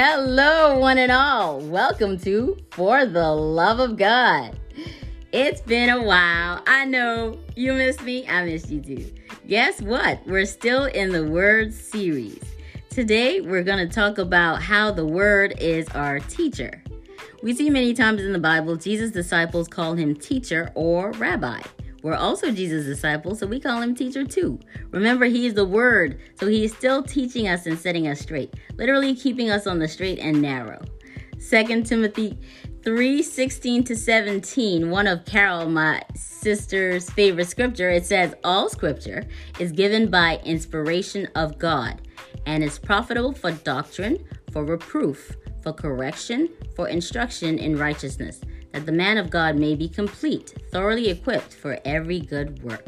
Hello, 0.00 0.78
one 0.78 0.96
and 0.96 1.10
all. 1.10 1.58
Welcome 1.58 2.20
to 2.20 2.56
For 2.70 3.04
the 3.04 3.32
Love 3.32 3.80
of 3.80 3.96
God. 3.96 4.56
It's 5.32 5.60
been 5.62 5.90
a 5.90 6.00
while. 6.00 6.62
I 6.68 6.84
know 6.84 7.36
you 7.56 7.72
missed 7.72 8.02
me. 8.02 8.24
I 8.28 8.44
missed 8.44 8.70
you 8.70 8.80
too. 8.80 9.12
Guess 9.48 9.82
what? 9.82 10.24
We're 10.24 10.46
still 10.46 10.84
in 10.84 11.10
the 11.10 11.24
Word 11.24 11.74
series. 11.74 12.40
Today, 12.90 13.40
we're 13.40 13.64
going 13.64 13.84
to 13.84 13.92
talk 13.92 14.18
about 14.18 14.62
how 14.62 14.92
the 14.92 15.04
Word 15.04 15.54
is 15.58 15.88
our 15.88 16.20
teacher. 16.20 16.80
We 17.42 17.52
see 17.52 17.68
many 17.68 17.92
times 17.92 18.22
in 18.22 18.32
the 18.32 18.38
Bible, 18.38 18.76
Jesus' 18.76 19.10
disciples 19.10 19.66
call 19.66 19.94
him 19.94 20.14
teacher 20.14 20.70
or 20.76 21.10
rabbi. 21.14 21.60
We're 22.02 22.14
also 22.14 22.52
Jesus' 22.52 22.84
disciples, 22.84 23.40
so 23.40 23.46
we 23.46 23.60
call 23.60 23.82
him 23.82 23.94
teacher 23.94 24.24
too. 24.24 24.58
Remember, 24.90 25.26
he 25.26 25.46
is 25.46 25.54
the 25.54 25.64
word, 25.64 26.20
so 26.36 26.46
he 26.46 26.64
is 26.64 26.72
still 26.72 27.02
teaching 27.02 27.48
us 27.48 27.66
and 27.66 27.78
setting 27.78 28.06
us 28.06 28.20
straight, 28.20 28.54
literally 28.76 29.14
keeping 29.14 29.50
us 29.50 29.66
on 29.66 29.78
the 29.78 29.88
straight 29.88 30.18
and 30.18 30.40
narrow. 30.40 30.80
2 31.50 31.82
Timothy 31.82 32.38
3 32.84 33.22
16 33.22 33.84
to 33.84 33.96
17, 33.96 34.90
one 34.90 35.06
of 35.06 35.24
Carol, 35.24 35.68
my 35.68 36.00
sister's 36.14 37.10
favorite 37.10 37.48
scripture, 37.48 37.90
it 37.90 38.06
says, 38.06 38.34
All 38.44 38.68
scripture 38.68 39.24
is 39.58 39.72
given 39.72 40.08
by 40.08 40.40
inspiration 40.44 41.28
of 41.34 41.58
God 41.58 42.02
and 42.46 42.62
is 42.62 42.78
profitable 42.78 43.32
for 43.32 43.50
doctrine, 43.50 44.24
for 44.52 44.64
reproof, 44.64 45.36
for 45.62 45.72
correction, 45.72 46.48
for 46.76 46.88
instruction 46.88 47.58
in 47.58 47.76
righteousness 47.76 48.40
that 48.72 48.86
the 48.86 48.92
man 48.92 49.18
of 49.18 49.30
God 49.30 49.56
may 49.56 49.74
be 49.74 49.88
complete, 49.88 50.54
thoroughly 50.70 51.08
equipped 51.08 51.54
for 51.54 51.78
every 51.84 52.20
good 52.20 52.62
work. 52.62 52.86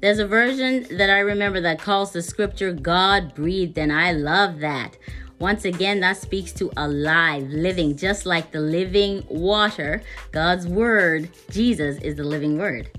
There's 0.00 0.18
a 0.18 0.26
version 0.26 0.86
that 0.98 1.08
I 1.08 1.20
remember 1.20 1.60
that 1.62 1.78
calls 1.78 2.12
the 2.12 2.22
scripture 2.22 2.72
God 2.72 3.34
breathed, 3.34 3.78
and 3.78 3.92
I 3.92 4.12
love 4.12 4.60
that. 4.60 4.98
Once 5.38 5.64
again, 5.64 6.00
that 6.00 6.16
speaks 6.16 6.52
to 6.52 6.70
alive, 6.76 7.48
living, 7.48 7.96
just 7.96 8.24
like 8.24 8.50
the 8.50 8.60
living 8.60 9.24
water. 9.28 10.02
God's 10.30 10.66
word, 10.66 11.28
Jesus, 11.50 11.98
is 12.02 12.16
the 12.16 12.24
living 12.24 12.58
word. 12.58 12.90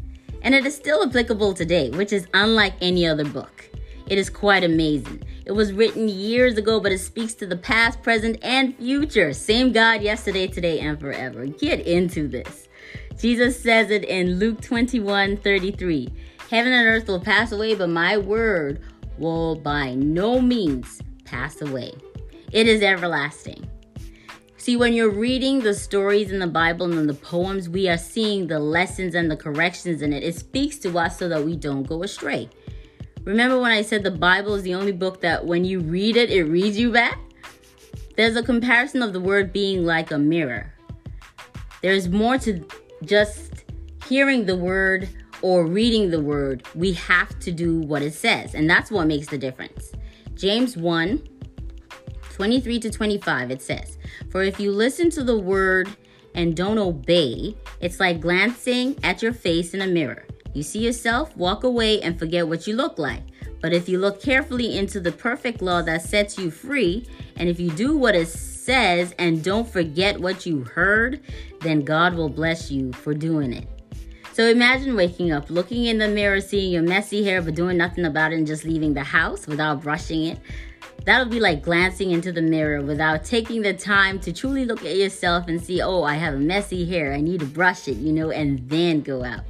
And 0.41 0.53
it 0.53 0.65
is 0.65 0.75
still 0.75 1.03
applicable 1.03 1.53
today, 1.53 1.89
which 1.91 2.13
is 2.13 2.27
unlike 2.33 2.73
any 2.81 3.07
other 3.07 3.25
book. 3.25 3.69
It 4.07 4.17
is 4.17 4.29
quite 4.29 4.63
amazing. 4.63 5.23
It 5.45 5.51
was 5.51 5.73
written 5.73 6.09
years 6.09 6.57
ago, 6.57 6.79
but 6.79 6.91
it 6.91 6.99
speaks 6.99 7.35
to 7.35 7.45
the 7.45 7.55
past, 7.55 8.01
present, 8.01 8.37
and 8.41 8.75
future. 8.77 9.31
Same 9.31 9.71
God 9.71 10.01
yesterday, 10.01 10.47
today, 10.47 10.79
and 10.79 10.99
forever. 10.99 11.45
Get 11.45 11.81
into 11.81 12.27
this. 12.27 12.67
Jesus 13.19 13.61
says 13.61 13.91
it 13.91 14.03
in 14.05 14.39
Luke 14.39 14.59
21 14.61 15.37
33. 15.37 16.09
Heaven 16.49 16.73
and 16.73 16.87
earth 16.87 17.07
will 17.07 17.19
pass 17.19 17.51
away, 17.51 17.75
but 17.75 17.89
my 17.89 18.17
word 18.17 18.81
will 19.19 19.55
by 19.55 19.93
no 19.93 20.41
means 20.41 21.01
pass 21.25 21.61
away. 21.61 21.93
It 22.51 22.67
is 22.67 22.81
everlasting. 22.81 23.69
See, 24.57 24.77
when 24.77 24.93
you're 24.93 25.11
reading 25.11 25.59
the 25.59 25.75
stories 25.75 26.31
in 26.31 26.39
the 26.39 26.47
Bible 26.47 26.91
and 26.91 27.07
the 27.07 27.13
poems, 27.13 27.69
we 27.69 27.87
are 27.87 27.97
seeing 27.97 28.47
the 28.47 28.57
lessons 28.57 29.13
and 29.13 29.29
the 29.29 29.37
corrections 29.37 30.01
in 30.01 30.11
it. 30.11 30.23
It 30.23 30.35
speaks 30.35 30.79
to 30.79 30.97
us 30.97 31.19
so 31.19 31.29
that 31.29 31.43
we 31.43 31.55
don't 31.55 31.83
go 31.83 32.01
astray. 32.01 32.49
Remember 33.25 33.59
when 33.59 33.71
I 33.71 33.81
said 33.81 34.03
the 34.03 34.11
Bible 34.11 34.53
is 34.53 34.61
the 34.61 34.75
only 34.75 34.91
book 34.91 35.21
that 35.21 35.45
when 35.45 35.65
you 35.65 35.79
read 35.79 36.15
it, 36.15 36.29
it 36.29 36.43
reads 36.43 36.77
you 36.77 36.91
back? 36.91 37.19
There's 38.15 38.35
a 38.35 38.43
comparison 38.43 39.01
of 39.01 39.13
the 39.13 39.19
word 39.19 39.51
being 39.51 39.83
like 39.83 40.11
a 40.11 40.19
mirror. 40.19 40.71
There's 41.81 42.07
more 42.07 42.37
to 42.39 42.63
just 43.03 43.65
hearing 44.07 44.45
the 44.45 44.55
word 44.55 45.09
or 45.41 45.65
reading 45.65 46.11
the 46.11 46.21
word. 46.21 46.67
We 46.75 46.93
have 46.93 47.37
to 47.39 47.51
do 47.51 47.79
what 47.79 48.03
it 48.03 48.13
says, 48.13 48.53
and 48.53 48.69
that's 48.69 48.91
what 48.91 49.07
makes 49.07 49.27
the 49.27 49.37
difference. 49.37 49.91
James 50.35 50.77
1 50.77 51.27
23 52.31 52.79
to 52.81 52.89
25, 52.91 53.49
it 53.49 53.61
says, 53.61 53.97
For 54.29 54.43
if 54.43 54.59
you 54.59 54.71
listen 54.71 55.09
to 55.11 55.23
the 55.23 55.37
word 55.37 55.89
and 56.33 56.55
don't 56.55 56.77
obey, 56.77 57.55
it's 57.79 57.99
like 57.99 58.19
glancing 58.19 58.99
at 59.03 59.21
your 59.21 59.31
face 59.31 59.73
in 59.73 59.81
a 59.81 59.87
mirror. 59.87 60.25
You 60.55 60.63
see 60.63 60.79
yourself, 60.79 61.35
walk 61.35 61.65
away, 61.65 62.01
and 62.01 62.17
forget 62.17 62.47
what 62.47 62.65
you 62.65 62.77
look 62.77 62.97
like. 62.97 63.23
But 63.61 63.73
if 63.73 63.89
you 63.89 63.99
look 63.99 64.21
carefully 64.21 64.77
into 64.77 65.01
the 65.01 65.11
perfect 65.11 65.61
law 65.61 65.81
that 65.81 66.01
sets 66.01 66.37
you 66.37 66.49
free, 66.49 67.05
and 67.35 67.49
if 67.49 67.59
you 67.59 67.71
do 67.71 67.97
what 67.97 68.15
it 68.15 68.29
says 68.29 69.13
and 69.19 69.43
don't 69.43 69.67
forget 69.67 70.17
what 70.17 70.45
you 70.45 70.63
heard, 70.63 71.19
then 71.59 71.81
God 71.81 72.13
will 72.13 72.29
bless 72.29 72.71
you 72.71 72.93
for 72.93 73.13
doing 73.13 73.51
it. 73.51 73.67
So 74.31 74.47
imagine 74.47 74.95
waking 74.95 75.33
up, 75.33 75.49
looking 75.49 75.85
in 75.85 75.97
the 75.97 76.07
mirror, 76.07 76.39
seeing 76.39 76.71
your 76.71 76.83
messy 76.83 77.25
hair, 77.25 77.41
but 77.41 77.55
doing 77.55 77.75
nothing 77.75 78.05
about 78.05 78.31
it 78.31 78.37
and 78.37 78.47
just 78.47 78.63
leaving 78.63 78.93
the 78.93 79.03
house 79.03 79.47
without 79.47 79.81
brushing 79.81 80.23
it. 80.23 80.39
That'll 81.03 81.27
be 81.27 81.41
like 81.41 81.63
glancing 81.63 82.11
into 82.11 82.31
the 82.31 82.41
mirror 82.41 82.81
without 82.81 83.25
taking 83.25 83.61
the 83.61 83.73
time 83.73 84.19
to 84.19 84.31
truly 84.31 84.63
look 84.63 84.85
at 84.85 84.95
yourself 84.95 85.49
and 85.49 85.61
see, 85.61 85.81
oh, 85.81 86.03
I 86.03 86.15
have 86.15 86.33
a 86.33 86.39
messy 86.39 86.85
hair. 86.85 87.13
I 87.13 87.19
need 87.19 87.41
to 87.41 87.45
brush 87.45 87.89
it, 87.89 87.97
you 87.97 88.13
know, 88.13 88.31
and 88.31 88.69
then 88.69 89.01
go 89.01 89.23
out. 89.23 89.43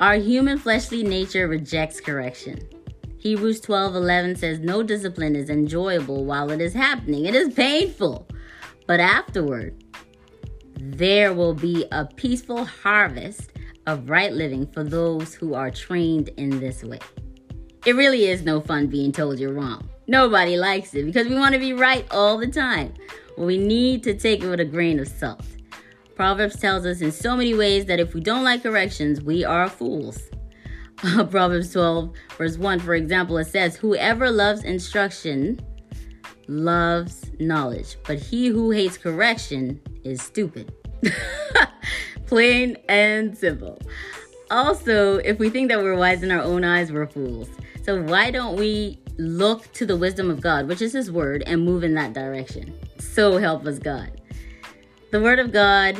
Our 0.00 0.16
human 0.16 0.58
fleshly 0.58 1.04
nature 1.04 1.46
rejects 1.46 2.00
correction. 2.00 2.58
Hebrews 3.18 3.60
12:11 3.60 4.36
says 4.36 4.58
no 4.58 4.82
discipline 4.82 5.36
is 5.36 5.48
enjoyable 5.48 6.24
while 6.24 6.50
it 6.50 6.60
is 6.60 6.74
happening. 6.74 7.26
It 7.26 7.34
is 7.34 7.54
painful. 7.54 8.26
But 8.86 8.98
afterward, 9.00 9.82
there 10.78 11.32
will 11.32 11.54
be 11.54 11.86
a 11.92 12.04
peaceful 12.04 12.64
harvest 12.64 13.52
of 13.86 14.10
right 14.10 14.32
living 14.32 14.66
for 14.66 14.82
those 14.82 15.32
who 15.32 15.54
are 15.54 15.70
trained 15.70 16.28
in 16.36 16.58
this 16.58 16.82
way. 16.82 16.98
It 17.86 17.94
really 17.94 18.26
is 18.26 18.42
no 18.42 18.60
fun 18.60 18.88
being 18.88 19.12
told 19.12 19.38
you're 19.38 19.52
wrong. 19.52 19.88
Nobody 20.06 20.56
likes 20.56 20.92
it 20.94 21.06
because 21.06 21.28
we 21.28 21.36
want 21.36 21.54
to 21.54 21.60
be 21.60 21.72
right 21.72 22.06
all 22.10 22.36
the 22.36 22.48
time. 22.48 22.94
We 23.38 23.58
need 23.58 24.02
to 24.04 24.14
take 24.14 24.42
it 24.42 24.48
with 24.48 24.60
a 24.60 24.64
grain 24.64 24.98
of 24.98 25.08
salt. 25.08 25.44
Proverbs 26.14 26.58
tells 26.58 26.86
us 26.86 27.00
in 27.00 27.12
so 27.12 27.36
many 27.36 27.54
ways 27.54 27.86
that 27.86 28.00
if 28.00 28.14
we 28.14 28.20
don't 28.20 28.44
like 28.44 28.62
corrections, 28.62 29.20
we 29.20 29.44
are 29.44 29.68
fools. 29.68 30.18
Uh, 31.02 31.24
Proverbs 31.30 31.72
12, 31.72 32.12
verse 32.38 32.56
1, 32.56 32.80
for 32.80 32.94
example, 32.94 33.36
it 33.38 33.46
says, 33.46 33.76
Whoever 33.76 34.30
loves 34.30 34.62
instruction 34.62 35.60
loves 36.46 37.30
knowledge, 37.40 37.96
but 38.06 38.18
he 38.18 38.46
who 38.46 38.70
hates 38.70 38.96
correction 38.96 39.80
is 40.04 40.22
stupid. 40.22 40.72
Plain 42.26 42.76
and 42.88 43.36
simple. 43.36 43.80
Also, 44.50 45.18
if 45.18 45.38
we 45.38 45.50
think 45.50 45.68
that 45.68 45.82
we're 45.82 45.96
wise 45.96 46.22
in 46.22 46.30
our 46.30 46.42
own 46.42 46.64
eyes, 46.64 46.92
we're 46.92 47.06
fools. 47.06 47.48
So, 47.82 48.00
why 48.02 48.30
don't 48.30 48.56
we 48.56 49.00
look 49.18 49.72
to 49.72 49.86
the 49.86 49.96
wisdom 49.96 50.30
of 50.30 50.40
God, 50.40 50.68
which 50.68 50.80
is 50.80 50.92
His 50.92 51.10
Word, 51.10 51.42
and 51.46 51.64
move 51.64 51.82
in 51.84 51.94
that 51.94 52.12
direction? 52.12 52.78
So 52.98 53.36
help 53.38 53.66
us, 53.66 53.78
God. 53.78 54.20
The 55.14 55.20
Word 55.20 55.38
of 55.38 55.52
God 55.52 55.96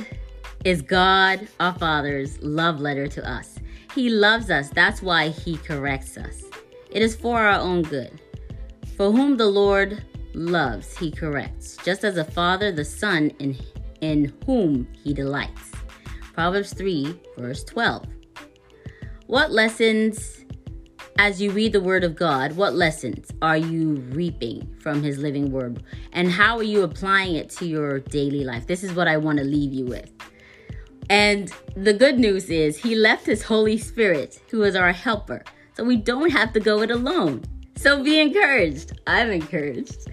is 0.64 0.82
God, 0.82 1.46
our 1.60 1.72
Father's 1.78 2.42
love 2.42 2.80
letter 2.80 3.06
to 3.06 3.24
us. 3.24 3.60
He 3.94 4.10
loves 4.10 4.50
us, 4.50 4.70
that's 4.70 5.02
why 5.02 5.28
He 5.28 5.56
corrects 5.56 6.16
us. 6.16 6.42
It 6.90 7.00
is 7.00 7.14
for 7.14 7.38
our 7.38 7.60
own 7.60 7.82
good. 7.82 8.20
For 8.96 9.12
whom 9.12 9.36
the 9.36 9.46
Lord 9.46 10.04
loves, 10.32 10.98
He 10.98 11.12
corrects, 11.12 11.76
just 11.84 12.02
as 12.02 12.16
a 12.16 12.24
father 12.24 12.72
the 12.72 12.84
Son 12.84 13.30
in, 13.38 13.56
in 14.00 14.32
whom 14.46 14.88
He 15.04 15.14
delights. 15.14 15.70
Proverbs 16.32 16.74
3, 16.74 17.16
verse 17.38 17.62
12. 17.62 18.06
What 19.28 19.52
lessons 19.52 20.33
as 21.18 21.40
you 21.40 21.50
read 21.50 21.72
the 21.72 21.80
Word 21.80 22.04
of 22.04 22.16
God, 22.16 22.52
what 22.52 22.74
lessons 22.74 23.30
are 23.40 23.56
you 23.56 23.96
reaping 24.12 24.74
from 24.80 25.02
His 25.02 25.18
living 25.18 25.50
Word? 25.50 25.82
And 26.12 26.30
how 26.30 26.56
are 26.56 26.64
you 26.64 26.82
applying 26.82 27.36
it 27.36 27.50
to 27.50 27.66
your 27.66 28.00
daily 28.00 28.44
life? 28.44 28.66
This 28.66 28.82
is 28.82 28.92
what 28.92 29.08
I 29.08 29.16
want 29.16 29.38
to 29.38 29.44
leave 29.44 29.72
you 29.72 29.86
with. 29.86 30.12
And 31.10 31.52
the 31.76 31.92
good 31.92 32.18
news 32.18 32.50
is, 32.50 32.76
He 32.76 32.94
left 32.94 33.26
His 33.26 33.42
Holy 33.42 33.78
Spirit, 33.78 34.40
who 34.50 34.62
is 34.62 34.74
our 34.74 34.92
helper, 34.92 35.44
so 35.74 35.84
we 35.84 35.96
don't 35.96 36.30
have 36.30 36.52
to 36.54 36.60
go 36.60 36.82
it 36.82 36.90
alone. 36.90 37.44
So 37.76 38.02
be 38.02 38.20
encouraged. 38.20 39.00
I'm 39.06 39.30
encouraged. 39.30 40.08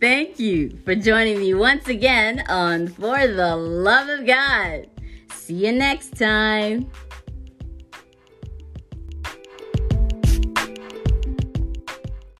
Thank 0.00 0.38
you 0.38 0.78
for 0.84 0.94
joining 0.94 1.38
me 1.38 1.54
once 1.54 1.88
again 1.88 2.44
on 2.48 2.88
For 2.88 3.26
the 3.26 3.56
Love 3.56 4.08
of 4.08 4.26
God. 4.26 4.88
See 5.32 5.66
you 5.66 5.72
next 5.72 6.16
time. 6.18 6.90